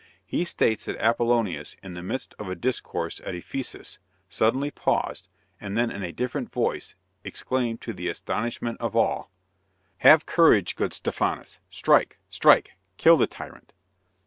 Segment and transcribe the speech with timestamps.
[0.25, 5.27] He states that Apollonius, in the midst of a discourse at Ephesus, suddenly paused,
[5.59, 9.29] and then in a different voice, exclaimed, to the astonishment of all:
[9.99, 11.59] "Have courage, good Stephanus!
[11.69, 12.17] Strike!
[12.31, 12.71] strike!
[12.97, 13.73] Kill the tyrant!"